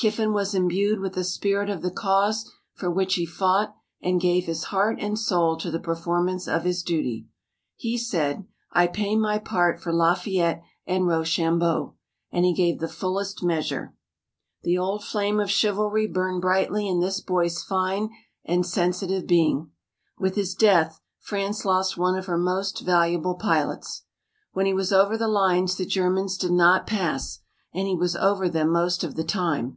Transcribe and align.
Kiffin 0.00 0.32
was 0.32 0.54
imbued 0.54 0.98
with 1.00 1.12
the 1.12 1.22
spirit 1.24 1.68
of 1.68 1.82
the 1.82 1.90
cause 1.90 2.50
for 2.72 2.90
which 2.90 3.16
he 3.16 3.26
fought 3.26 3.76
and 4.00 4.18
gave 4.18 4.46
his 4.46 4.64
heart 4.72 4.96
and 4.98 5.18
soul 5.18 5.58
to 5.58 5.70
the 5.70 5.78
performance 5.78 6.48
of 6.48 6.64
his 6.64 6.82
duty. 6.82 7.26
He 7.76 7.98
said: 7.98 8.46
"I 8.72 8.86
pay 8.86 9.14
my 9.14 9.38
part 9.38 9.78
for 9.78 9.92
Lafayette 9.92 10.62
and 10.86 11.06
Rochambeau," 11.06 11.96
and 12.32 12.46
he 12.46 12.54
gave 12.54 12.78
the 12.78 12.88
fullest 12.88 13.42
measure. 13.42 13.94
The 14.62 14.78
old 14.78 15.04
flame 15.04 15.38
of 15.38 15.50
chivalry 15.50 16.06
burned 16.06 16.40
brightly 16.40 16.88
in 16.88 17.00
this 17.00 17.20
boy's 17.20 17.62
fine 17.62 18.08
and 18.42 18.64
sensitive 18.64 19.26
being. 19.26 19.70
With 20.18 20.34
his 20.34 20.54
death 20.54 20.98
France 21.18 21.66
lost 21.66 21.98
one 21.98 22.16
of 22.18 22.24
her 22.24 22.38
most 22.38 22.80
valuable 22.86 23.34
pilots. 23.34 24.04
When 24.52 24.64
he 24.64 24.72
was 24.72 24.94
over 24.94 25.18
the 25.18 25.28
lines 25.28 25.76
the 25.76 25.84
Germans 25.84 26.38
did 26.38 26.52
not 26.52 26.86
pass 26.86 27.40
and 27.74 27.86
he 27.86 27.94
was 27.94 28.16
over 28.16 28.48
them 28.48 28.70
most 28.70 29.04
of 29.04 29.14
the 29.14 29.24
time. 29.24 29.76